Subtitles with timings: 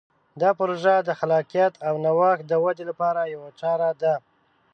[0.41, 4.13] دا پروژه د خلاقیت او نوښت د ودې لپاره یوه چاره ده.